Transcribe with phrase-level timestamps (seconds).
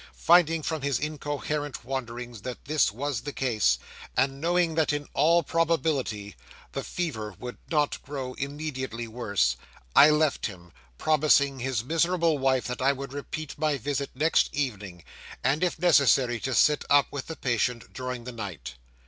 [0.17, 3.77] Finding from his incoherent wanderings that this was the case,
[4.17, 6.35] and knowing that in all probability
[6.71, 9.57] the fever would not grow immediately worse,
[9.95, 15.03] I left him, promising his miserable wife that I would repeat my visit next evening,
[15.43, 18.73] and, if necessary, sit up with the patient during the night.